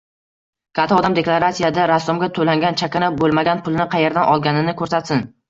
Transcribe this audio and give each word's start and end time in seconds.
Katta 0.77 0.95
odam 1.01 1.17
deklaratsiyasida 1.19 1.85
rassomga 1.91 2.31
to'langan 2.39 2.81
chakana 2.83 3.11
bo'lmagan 3.21 3.63
pulni 3.69 3.89
qayerdan 3.95 4.35
olganini 4.35 4.77
ko'rsatsin 4.83 5.25